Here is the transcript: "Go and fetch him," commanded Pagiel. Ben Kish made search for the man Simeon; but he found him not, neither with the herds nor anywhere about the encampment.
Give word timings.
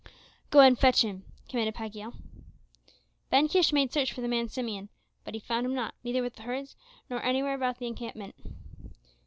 "Go 0.49 0.61
and 0.61 0.79
fetch 0.79 1.03
him," 1.03 1.25
commanded 1.47 1.75
Pagiel. 1.75 2.15
Ben 3.29 3.47
Kish 3.47 3.71
made 3.71 3.93
search 3.93 4.11
for 4.11 4.21
the 4.21 4.27
man 4.27 4.49
Simeon; 4.49 4.89
but 5.23 5.35
he 5.35 5.39
found 5.39 5.63
him 5.63 5.75
not, 5.75 5.93
neither 6.03 6.23
with 6.23 6.37
the 6.37 6.41
herds 6.41 6.75
nor 7.07 7.21
anywhere 7.21 7.53
about 7.53 7.77
the 7.77 7.85
encampment. 7.85 8.33